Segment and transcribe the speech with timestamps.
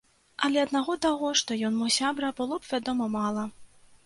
[0.47, 3.47] Але аднаго таго, што ён мой сябра, было б, вядома, мала.